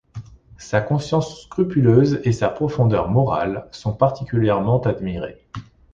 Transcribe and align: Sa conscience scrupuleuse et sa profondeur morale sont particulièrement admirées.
Sa 0.57 0.81
conscience 0.81 1.41
scrupuleuse 1.43 2.21
et 2.23 2.31
sa 2.31 2.49
profondeur 2.49 3.07
morale 3.11 3.67
sont 3.71 3.93
particulièrement 3.93 4.81
admirées. 4.81 5.45